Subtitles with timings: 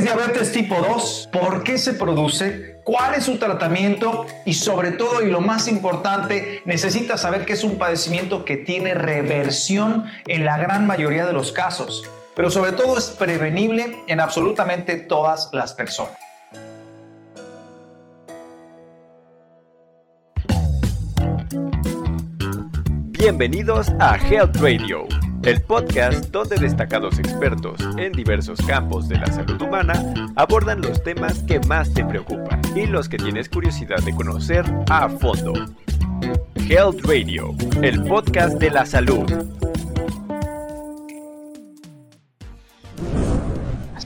[0.00, 1.28] es diabetes tipo 2?
[1.30, 2.80] ¿Por qué se produce?
[2.84, 4.26] ¿Cuál es su tratamiento?
[4.46, 8.94] Y sobre todo, y lo más importante, necesita saber que es un padecimiento que tiene
[8.94, 12.02] reversión en la gran mayoría de los casos,
[12.34, 16.14] pero sobre todo es prevenible en absolutamente todas las personas.
[23.18, 25.06] Bienvenidos a Health Radio,
[25.42, 31.42] el podcast donde destacados expertos en diversos campos de la salud humana abordan los temas
[31.44, 35.54] que más te preocupan y los que tienes curiosidad de conocer a fondo.
[36.68, 39.30] Health Radio, el podcast de la salud.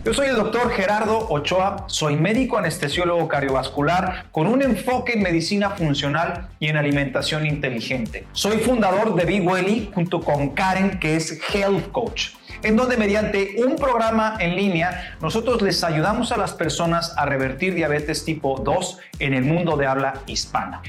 [0.05, 5.71] Yo soy el doctor Gerardo Ochoa, soy médico anestesiólogo cardiovascular con un enfoque en medicina
[5.71, 8.27] funcional y en alimentación inteligente.
[8.33, 12.33] Soy fundador de Big Welly junto con Karen, que es Health Coach
[12.63, 17.75] en donde mediante un programa en línea nosotros les ayudamos a las personas a revertir
[17.75, 20.81] diabetes tipo 2 en el mundo de habla hispana.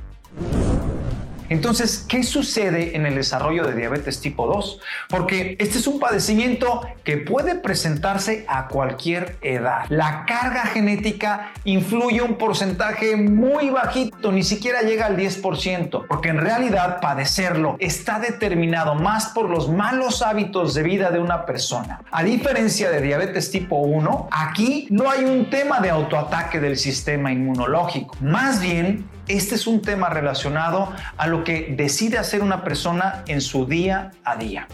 [1.50, 4.80] Entonces, ¿qué sucede en el desarrollo de diabetes tipo 2?
[5.10, 9.86] Porque este es un padecimiento que puede presentarse a cualquier edad.
[9.90, 16.38] La carga genética influye un porcentaje muy bajito, ni siquiera llega al 10%, porque en
[16.38, 22.02] realidad padecerlo está determinado más por los malos hábitos de vida de una persona.
[22.12, 27.32] A diferencia de diabetes tipo 1, aquí no hay un tema de autoataque del sistema
[27.32, 28.16] inmunológico.
[28.22, 33.42] Más bien, este es un tema relacionado a lo que decide hacer una persona en
[33.42, 34.68] su día a día.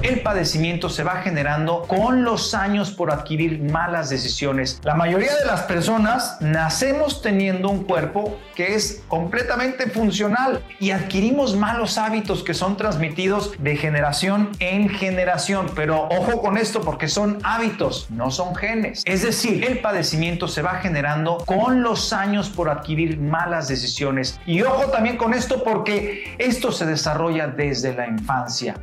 [0.00, 4.80] El padecimiento se va generando con los años por adquirir malas decisiones.
[4.84, 11.56] La mayoría de las personas nacemos teniendo un cuerpo que es completamente funcional y adquirimos
[11.56, 15.66] malos hábitos que son transmitidos de generación en generación.
[15.74, 19.02] Pero ojo con esto porque son hábitos, no son genes.
[19.04, 24.38] Es decir, el padecimiento se va generando con los años por adquirir malas decisiones.
[24.46, 28.76] Y ojo también con esto porque esto se desarrolla desde la infancia.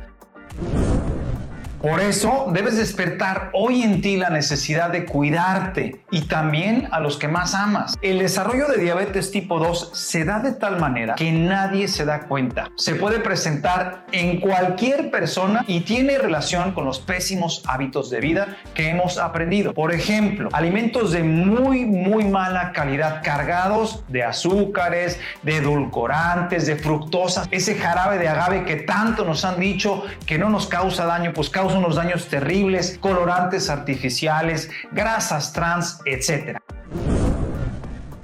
[1.86, 7.16] Por eso debes despertar hoy en ti la necesidad de cuidarte y también a los
[7.16, 7.94] que más amas.
[8.02, 12.22] El desarrollo de diabetes tipo 2 se da de tal manera que nadie se da
[12.22, 12.72] cuenta.
[12.76, 18.56] Se puede presentar en cualquier persona y tiene relación con los pésimos hábitos de vida
[18.74, 19.72] que hemos aprendido.
[19.72, 27.46] Por ejemplo, alimentos de muy, muy mala calidad cargados de azúcares, de edulcorantes, de fructosa,
[27.52, 31.48] ese jarabe de agave que tanto nos han dicho que no nos causa daño, pues
[31.48, 36.58] causa unos daños terribles, colorantes artificiales, grasas trans, etc.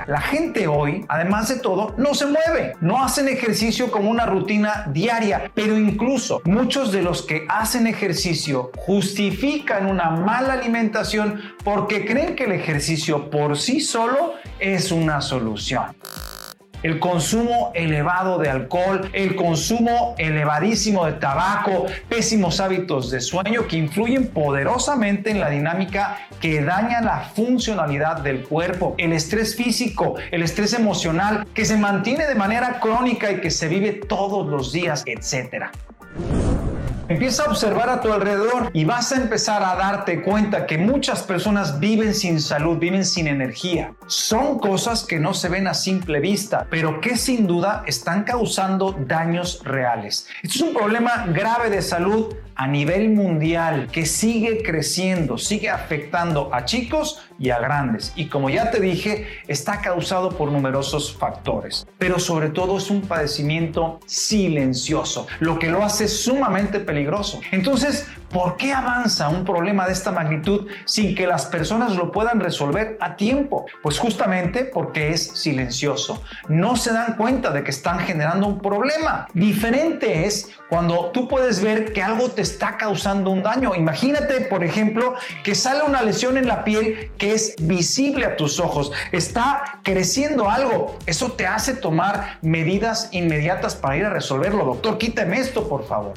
[0.07, 4.87] La gente hoy, además de todo, no se mueve, no hacen ejercicio como una rutina
[4.93, 12.35] diaria, pero incluso muchos de los que hacen ejercicio justifican una mala alimentación porque creen
[12.35, 15.85] que el ejercicio por sí solo es una solución
[16.83, 23.77] el consumo elevado de alcohol, el consumo elevadísimo de tabaco, pésimos hábitos de sueño que
[23.77, 30.43] influyen poderosamente en la dinámica que daña la funcionalidad del cuerpo, el estrés físico, el
[30.43, 35.05] estrés emocional que se mantiene de manera crónica y que se vive todos los días,
[35.07, 35.67] etc.
[37.13, 41.23] Empieza a observar a tu alrededor y vas a empezar a darte cuenta que muchas
[41.23, 43.93] personas viven sin salud, viven sin energía.
[44.07, 48.97] Son cosas que no se ven a simple vista, pero que sin duda están causando
[48.99, 50.27] daños reales.
[50.43, 56.51] Esto es un problema grave de salud a nivel mundial que sigue creciendo, sigue afectando
[56.53, 58.13] a chicos y a grandes.
[58.17, 61.87] Y como ya te dije, está causado por numerosos factores.
[61.99, 67.41] Pero sobre todo es un padecimiento silencioso, lo que lo hace sumamente peligroso.
[67.51, 72.41] Entonces, ¿Por qué avanza un problema de esta magnitud sin que las personas lo puedan
[72.41, 73.67] resolver a tiempo?
[73.83, 76.23] Pues justamente porque es silencioso.
[76.49, 79.29] No se dan cuenta de que están generando un problema.
[79.35, 83.75] Diferente es cuando tú puedes ver que algo te está causando un daño.
[83.75, 88.61] Imagínate, por ejemplo, que sale una lesión en la piel que es visible a tus
[88.61, 88.93] ojos.
[89.11, 90.97] Está creciendo algo.
[91.07, 94.65] Eso te hace tomar medidas inmediatas para ir a resolverlo.
[94.65, 96.13] Doctor, quíteme esto, por favor.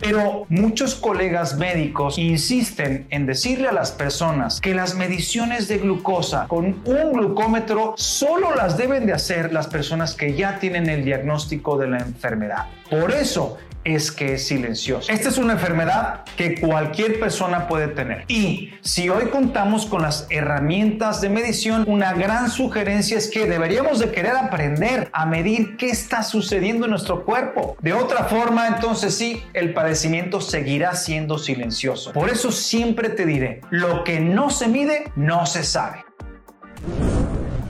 [0.00, 6.46] Pero muchos colegas médicos insisten en decirle a las personas que las mediciones de glucosa
[6.46, 11.76] con un glucómetro solo las deben de hacer las personas que ya tienen el diagnóstico
[11.76, 12.66] de la enfermedad.
[12.88, 13.58] Por eso
[13.94, 15.12] es que es silenciosa.
[15.12, 18.24] Esta es una enfermedad que cualquier persona puede tener.
[18.28, 23.98] Y si hoy contamos con las herramientas de medición, una gran sugerencia es que deberíamos
[23.98, 27.76] de querer aprender a medir qué está sucediendo en nuestro cuerpo.
[27.80, 32.12] De otra forma, entonces sí, el padecimiento seguirá siendo silencioso.
[32.12, 36.04] Por eso siempre te diré, lo que no se mide, no se sabe.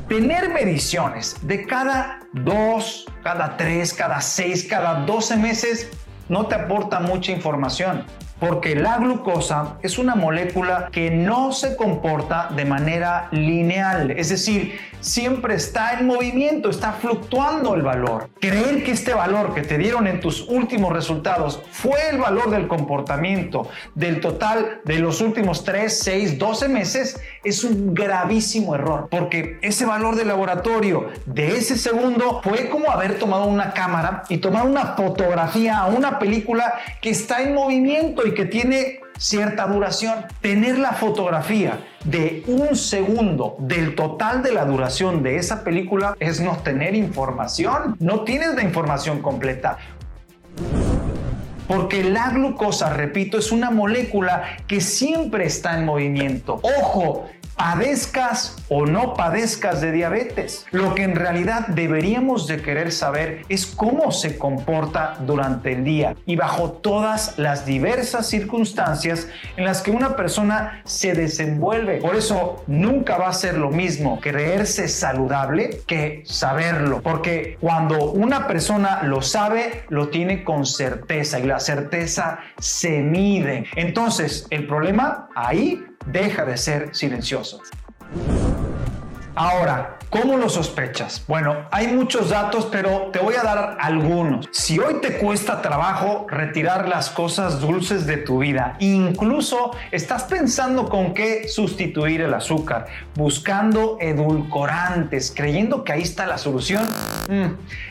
[0.08, 5.90] Tener mediciones de cada dos, cada tres, cada seis, cada 12 meses
[6.28, 8.04] no te aporta mucha información
[8.40, 14.78] porque la glucosa es una molécula que no se comporta de manera lineal, es decir,
[15.00, 18.30] siempre está en movimiento, está fluctuando el valor.
[18.40, 22.68] Creer que este valor que te dieron en tus últimos resultados fue el valor del
[22.68, 29.58] comportamiento del total de los últimos 3, 6, 12 meses es un gravísimo error, porque
[29.62, 34.66] ese valor de laboratorio de ese segundo fue como haber tomado una cámara y tomar
[34.66, 40.26] una fotografía a una película que está en movimiento y que tiene cierta duración.
[40.40, 46.40] Tener la fotografía de un segundo del total de la duración de esa película es
[46.40, 47.96] no tener información.
[47.98, 49.78] No tienes la información completa.
[51.66, 56.60] Porque la glucosa, repito, es una molécula que siempre está en movimiento.
[56.62, 57.28] Ojo,
[57.58, 60.64] padezcas o no padezcas de diabetes.
[60.70, 66.14] Lo que en realidad deberíamos de querer saber es cómo se comporta durante el día
[66.24, 71.98] y bajo todas las diversas circunstancias en las que una persona se desenvuelve.
[71.98, 78.46] Por eso nunca va a ser lo mismo creerse saludable que saberlo, porque cuando una
[78.46, 83.64] persona lo sabe, lo tiene con certeza y la certeza se mide.
[83.74, 87.60] Entonces, el problema ahí deja de ser silencioso.
[89.34, 91.22] Ahora, ¿Cómo lo sospechas?
[91.28, 94.48] Bueno, hay muchos datos, pero te voy a dar algunos.
[94.52, 100.88] Si hoy te cuesta trabajo retirar las cosas dulces de tu vida, incluso estás pensando
[100.88, 106.88] con qué sustituir el azúcar, buscando edulcorantes, creyendo que ahí está la solución,
[107.28, 107.48] mm,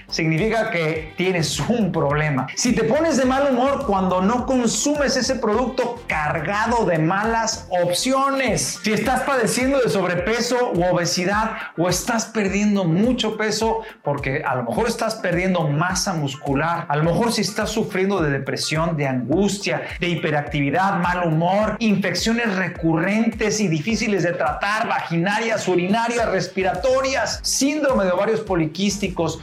[0.10, 2.48] significa que tienes un problema.
[2.56, 8.80] Si te pones de mal humor cuando no consumes ese producto cargado de malas opciones,
[8.84, 14.64] si estás padeciendo de sobrepeso u obesidad o estás perdiendo mucho peso porque a lo
[14.64, 19.84] mejor estás perdiendo masa muscular, a lo mejor si estás sufriendo de depresión, de angustia,
[20.00, 28.12] de hiperactividad, mal humor, infecciones recurrentes y difíciles de tratar, vaginarias, urinarias, respiratorias, síndrome de
[28.12, 29.40] ovarios poliquísticos,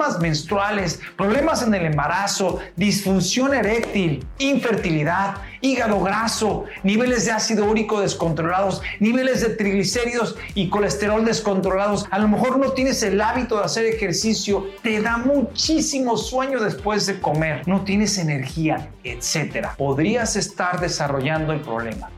[0.00, 8.00] problemas menstruales, problemas en el embarazo, disfunción eréctil, infertilidad, hígado graso, niveles de ácido úrico
[8.00, 12.06] descontrolados, niveles de triglicéridos y colesterol descontrolados.
[12.10, 17.04] A lo mejor no tienes el hábito de hacer ejercicio, te da muchísimo sueño después
[17.04, 19.68] de comer, no tienes energía, etc.
[19.76, 22.08] Podrías estar desarrollando el problema.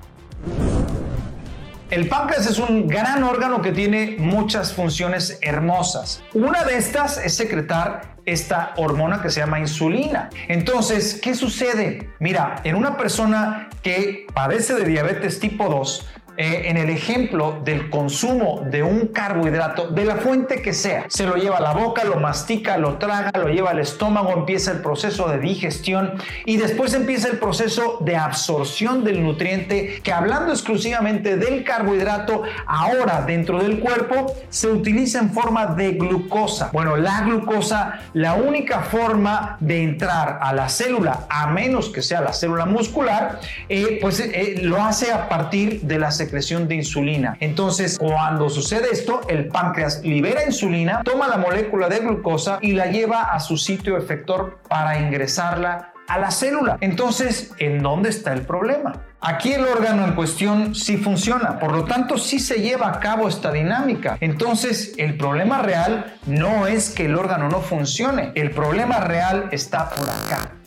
[1.92, 6.22] El páncreas es un gran órgano que tiene muchas funciones hermosas.
[6.32, 10.30] Una de estas es secretar esta hormona que se llama insulina.
[10.48, 12.08] Entonces, ¿qué sucede?
[12.18, 16.06] Mira, en una persona que padece de diabetes tipo 2,
[16.42, 21.24] eh, en el ejemplo del consumo de un carbohidrato, de la fuente que sea, se
[21.24, 24.78] lo lleva a la boca, lo mastica, lo traga, lo lleva al estómago, empieza el
[24.78, 31.36] proceso de digestión y después empieza el proceso de absorción del nutriente que hablando exclusivamente
[31.36, 36.70] del carbohidrato, ahora dentro del cuerpo se utiliza en forma de glucosa.
[36.72, 42.20] Bueno, la glucosa, la única forma de entrar a la célula, a menos que sea
[42.20, 47.36] la célula muscular, eh, pues eh, lo hace a partir de las secreción de insulina.
[47.40, 52.86] Entonces, cuando sucede esto, el páncreas libera insulina, toma la molécula de glucosa y la
[52.86, 56.78] lleva a su sitio efector para ingresarla a la célula.
[56.80, 58.94] Entonces, ¿en dónde está el problema?
[59.20, 63.28] Aquí el órgano en cuestión sí funciona, por lo tanto sí se lleva a cabo
[63.28, 64.16] esta dinámica.
[64.20, 69.90] Entonces el problema real no es que el órgano no funcione, el problema real está
[69.90, 70.62] por acá.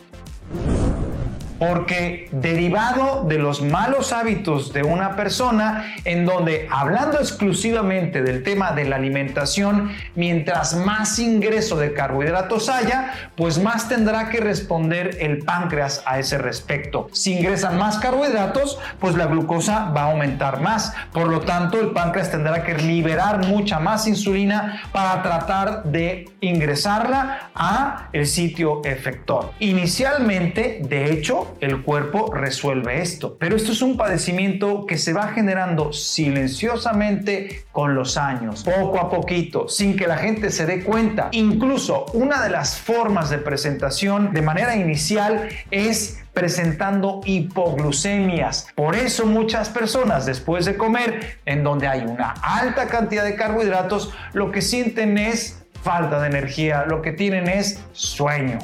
[1.67, 8.73] Porque derivado de los malos hábitos de una persona, en donde hablando exclusivamente del tema
[8.73, 15.39] de la alimentación, mientras más ingreso de carbohidratos haya, pues más tendrá que responder el
[15.39, 17.09] páncreas a ese respecto.
[17.13, 20.93] Si ingresan más carbohidratos, pues la glucosa va a aumentar más.
[21.13, 27.49] Por lo tanto, el páncreas tendrá que liberar mucha más insulina para tratar de ingresarla
[27.55, 29.51] a el sitio efector.
[29.59, 33.37] Inicialmente, de hecho, el cuerpo resuelve esto.
[33.37, 39.09] Pero esto es un padecimiento que se va generando silenciosamente con los años, poco a
[39.09, 41.29] poquito, sin que la gente se dé cuenta.
[41.31, 48.67] Incluso una de las formas de presentación de manera inicial es presentando hipoglucemias.
[48.75, 54.13] Por eso muchas personas después de comer, en donde hay una alta cantidad de carbohidratos,
[54.33, 58.59] lo que sienten es falta de energía, lo que tienen es sueño.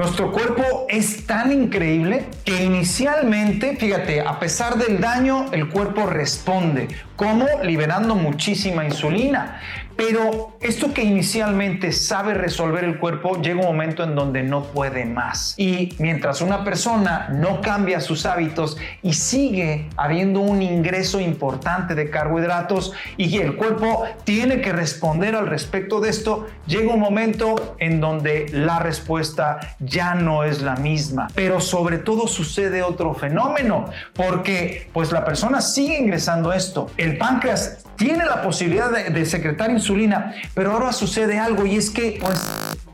[0.00, 6.88] Nuestro cuerpo es tan increíble que inicialmente, fíjate, a pesar del daño, el cuerpo responde,
[7.20, 9.60] como liberando muchísima insulina.
[10.00, 15.04] Pero esto que inicialmente sabe resolver el cuerpo llega un momento en donde no puede
[15.04, 15.52] más.
[15.58, 22.08] Y mientras una persona no cambia sus hábitos y sigue habiendo un ingreso importante de
[22.08, 28.00] carbohidratos y el cuerpo tiene que responder al respecto de esto, llega un momento en
[28.00, 31.28] donde la respuesta ya no es la misma.
[31.34, 36.90] Pero sobre todo sucede otro fenómeno, porque pues la persona sigue ingresando esto.
[37.12, 42.40] Páncreas tiene la posibilidad de, secretar insulina, pero ahora sucede algo y es que, pues,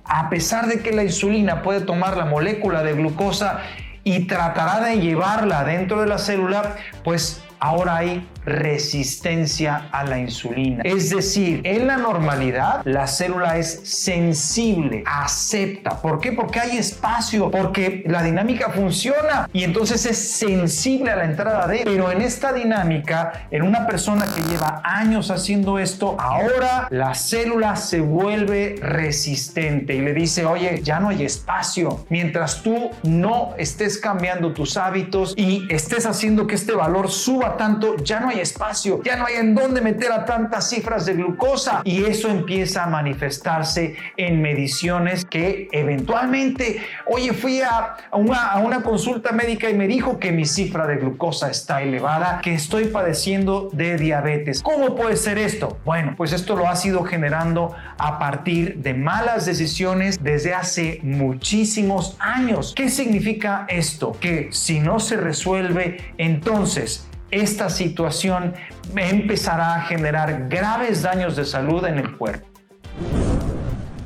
[0.05, 3.61] a pesar de que la insulina puede tomar la molécula de glucosa
[4.03, 10.83] y tratará de llevarla dentro de la célula, pues ahora hay resistencia a la insulina.
[10.85, 16.01] Es decir, en la normalidad la célula es sensible, acepta.
[16.01, 16.33] ¿Por qué?
[16.33, 21.83] Porque hay espacio, porque la dinámica funciona y entonces es sensible a la entrada de...
[21.85, 27.75] Pero en esta dinámica, en una persona que lleva años haciendo esto, ahora la célula
[27.75, 32.07] se vuelve resistente y le dice, oye, ya no hay espacio.
[32.09, 37.97] Mientras tú no estés cambiando tus hábitos y estés haciendo que este valor suba tanto,
[37.97, 41.83] ya no hay espacio, ya no hay en dónde meter a tantas cifras de glucosa
[41.85, 48.83] y eso empieza a manifestarse en mediciones que eventualmente, oye, fui a una, a una
[48.83, 53.69] consulta médica y me dijo que mi cifra de glucosa está elevada, que estoy padeciendo
[53.73, 54.63] de diabetes.
[54.63, 55.79] ¿Cómo puede ser esto?
[55.85, 62.17] Bueno, pues esto lo ha sido generando a partir de malas decisiones desde hace muchísimos
[62.21, 62.73] años.
[62.77, 64.17] ¿Qué significa esto?
[64.21, 68.55] Que si no se resuelve, entonces esta situación
[68.95, 72.56] empezará a generar graves daños de salud en el cuerpo.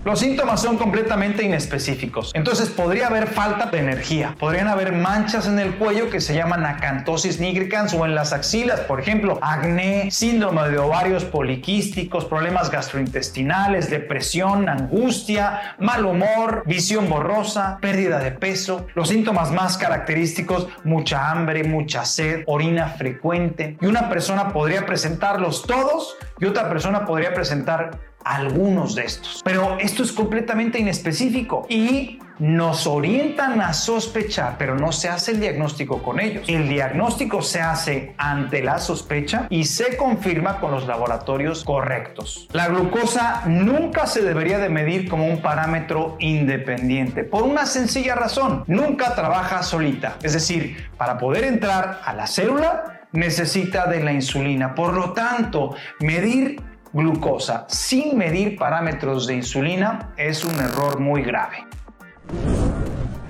[0.02, 2.30] Los síntomas son completamente inespecíficos.
[2.34, 4.34] Entonces podría haber falta de energía.
[4.38, 8.80] Podrían haber manchas en el cuello que se llaman acantosis nigricans o en las axilas,
[8.80, 17.76] por ejemplo, acné, síndrome de ovarios poliquísticos, problemas gastrointestinales, depresión, angustia, mal humor, visión borrosa,
[17.82, 18.86] pérdida de peso.
[18.94, 23.76] Los síntomas más característicos, mucha hambre, mucha sed, orina frecuente.
[23.82, 29.40] Y una persona podría presentarlos todos y otra persona podría presentar algunos de estos.
[29.44, 35.40] Pero esto es completamente inespecífico y nos orientan a sospechar, pero no se hace el
[35.40, 36.48] diagnóstico con ellos.
[36.48, 42.48] El diagnóstico se hace ante la sospecha y se confirma con los laboratorios correctos.
[42.52, 48.64] La glucosa nunca se debería de medir como un parámetro independiente, por una sencilla razón,
[48.66, 50.16] nunca trabaja solita.
[50.22, 54.74] Es decir, para poder entrar a la célula necesita de la insulina.
[54.74, 56.60] Por lo tanto, medir
[56.92, 61.66] glucosa sin medir parámetros de insulina es un error muy grave.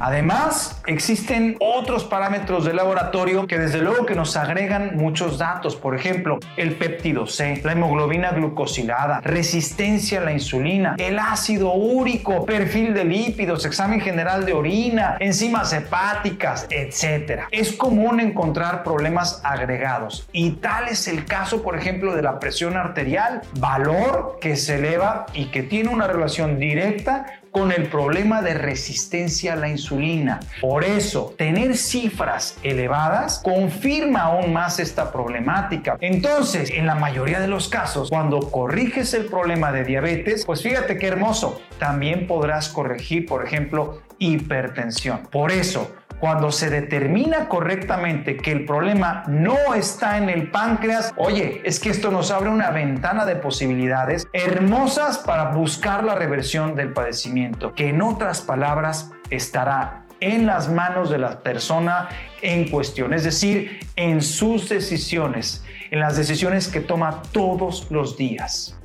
[0.00, 5.95] Además, existen otros parámetros de laboratorio que desde luego que nos agregan muchos datos, por
[5.95, 12.95] ejemplo, el péptido C, la hemoglobina glucosilada, resistencia a la insulina, el ácido úrico, perfil
[12.95, 17.42] de lípidos, examen general de orina, enzimas hepáticas, etc.
[17.50, 22.78] Es común encontrar problemas agregados y tal es el caso, por ejemplo, de la presión
[22.78, 28.54] arterial, valor que se eleva y que tiene una relación directa con el problema de
[28.54, 30.40] resistencia a la insulina.
[30.61, 35.97] Por eso, tener cifras elevadas confirma aún más esta problemática.
[36.00, 40.99] Entonces, en la mayoría de los casos, cuando corriges el problema de diabetes, pues fíjate
[40.99, 45.26] qué hermoso, también podrás corregir, por ejemplo, hipertensión.
[45.30, 45.90] Por eso,
[46.21, 51.91] cuando se determina correctamente que el problema no está en el páncreas, oye, es que
[51.91, 57.89] esto nos abre una ventana de posibilidades hermosas para buscar la reversión del padecimiento, que
[57.89, 62.11] en otras palabras estará en las manos de la persona
[62.43, 68.77] en cuestión, es decir, en sus decisiones, en las decisiones que toma todos los días.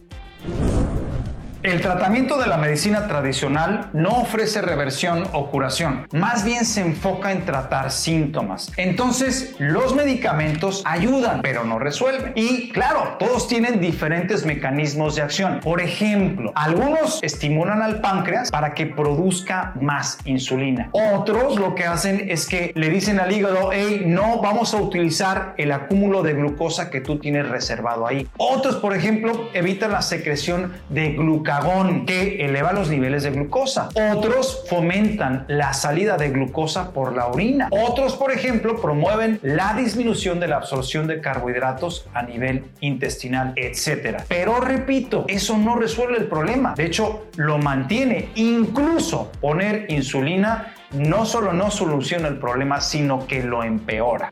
[1.65, 7.31] El tratamiento de la medicina tradicional no ofrece reversión o curación, más bien se enfoca
[7.31, 8.71] en tratar síntomas.
[8.77, 12.33] Entonces, los medicamentos ayudan, pero no resuelven.
[12.35, 15.59] Y claro, todos tienen diferentes mecanismos de acción.
[15.61, 20.89] Por ejemplo, algunos estimulan al páncreas para que produzca más insulina.
[20.91, 25.55] Otros lo que hacen es que le dicen al hígado, hey, no vamos a utilizar
[25.57, 28.27] el acúmulo de glucosa que tú tienes reservado ahí.
[28.37, 31.54] Otros, por ejemplo, evitan la secreción de glucosa
[32.05, 33.89] que eleva los niveles de glucosa.
[34.13, 37.67] Otros fomentan la salida de glucosa por la orina.
[37.71, 44.23] Otros, por ejemplo, promueven la disminución de la absorción de carbohidratos a nivel intestinal, etc.
[44.27, 46.73] Pero repito, eso no resuelve el problema.
[46.75, 48.29] De hecho, lo mantiene.
[48.35, 54.31] Incluso poner insulina no solo no soluciona el problema, sino que lo empeora.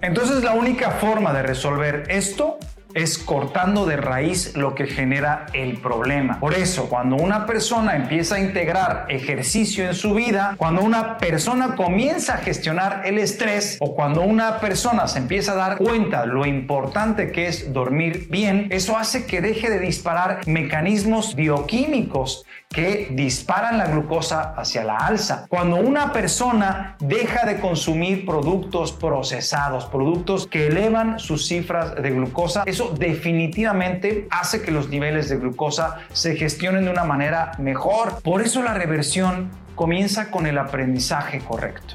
[0.00, 2.58] Entonces la única forma de resolver esto
[2.94, 6.40] es cortando de raíz lo que genera el problema.
[6.40, 11.74] Por eso, cuando una persona empieza a integrar ejercicio en su vida, cuando una persona
[11.76, 16.46] comienza a gestionar el estrés o cuando una persona se empieza a dar cuenta lo
[16.46, 23.78] importante que es dormir bien, eso hace que deje de disparar mecanismos bioquímicos que disparan
[23.78, 25.46] la glucosa hacia la alza.
[25.48, 32.62] Cuando una persona deja de consumir productos procesados, productos que elevan sus cifras de glucosa,
[32.66, 38.20] eso definitivamente hace que los niveles de glucosa se gestionen de una manera mejor.
[38.22, 41.94] Por eso la reversión comienza con el aprendizaje correcto.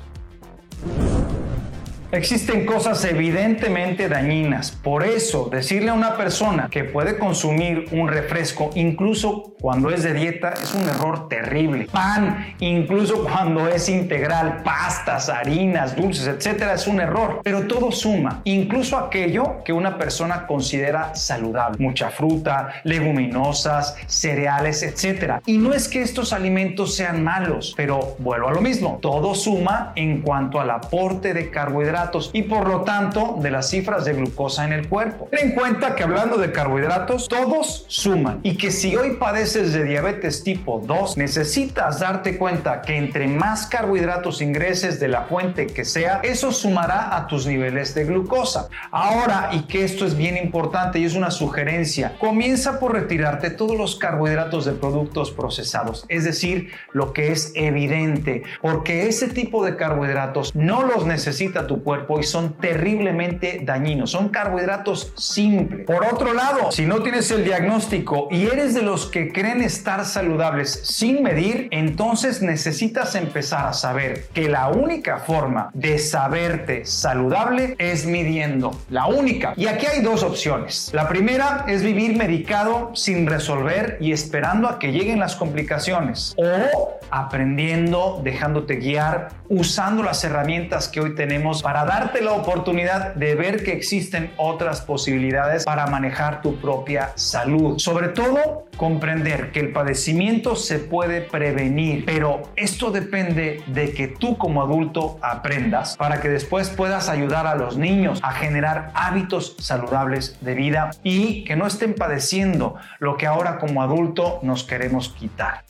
[2.13, 4.71] Existen cosas evidentemente dañinas.
[4.71, 10.13] Por eso, decirle a una persona que puede consumir un refresco, incluso cuando es de
[10.13, 11.89] dieta, es un error terrible.
[11.91, 17.41] Pan, incluso cuando es integral, pastas, harinas, dulces, etcétera, es un error.
[17.43, 21.75] Pero todo suma, incluso aquello que una persona considera saludable.
[21.77, 25.41] Mucha fruta, leguminosas, cereales, etcétera.
[25.45, 28.99] Y no es que estos alimentos sean malos, pero vuelvo a lo mismo.
[29.01, 31.97] Todo suma en cuanto al aporte de carbohidratos
[32.33, 35.27] y por lo tanto de las cifras de glucosa en el cuerpo.
[35.31, 39.83] Ten en cuenta que hablando de carbohidratos, todos suman y que si hoy padeces de
[39.83, 45.85] diabetes tipo 2, necesitas darte cuenta que entre más carbohidratos ingreses de la fuente que
[45.85, 48.69] sea, eso sumará a tus niveles de glucosa.
[48.91, 53.77] Ahora, y que esto es bien importante y es una sugerencia, comienza por retirarte todos
[53.77, 59.75] los carbohidratos de productos procesados, es decir, lo que es evidente, porque ese tipo de
[59.75, 64.11] carbohidratos no los necesita tu cuerpo y son terriblemente dañinos.
[64.11, 65.85] Son carbohidratos simples.
[65.85, 70.03] Por otro lado, si no tienes el diagnóstico y eres de los que creen estar
[70.03, 77.75] saludables sin medir, entonces necesitas empezar a saber que la única forma de saberte saludable
[77.77, 78.77] es midiendo.
[78.89, 79.53] La única.
[79.55, 80.91] Y aquí hay dos opciones.
[80.93, 86.35] La primera es vivir medicado sin resolver y esperando a que lleguen las complicaciones.
[86.37, 93.35] O aprendiendo, dejándote guiar, usando las herramientas que hoy tenemos para darte la oportunidad de
[93.35, 97.77] ver que existen otras posibilidades para manejar tu propia salud.
[97.77, 104.39] Sobre todo, comprender que el padecimiento se puede prevenir, pero esto depende de que tú
[104.39, 110.43] como adulto aprendas para que después puedas ayudar a los niños a generar hábitos saludables
[110.43, 115.63] de vida y que no estén padeciendo lo que ahora como adulto nos queremos quitar.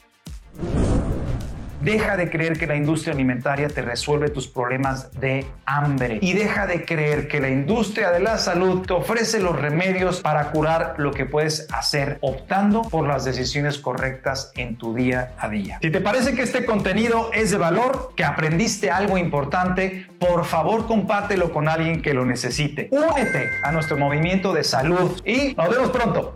[1.81, 6.65] Deja de creer que la industria alimentaria te resuelve tus problemas de hambre y deja
[6.65, 11.11] de creer que la industria de la salud te ofrece los remedios para curar lo
[11.11, 15.77] que puedes hacer optando por las decisiones correctas en tu día a día.
[15.81, 20.87] Si te parece que este contenido es de valor, que aprendiste algo importante, por favor
[20.87, 22.89] compártelo con alguien que lo necesite.
[22.91, 26.35] Únete a nuestro movimiento de salud y nos vemos pronto.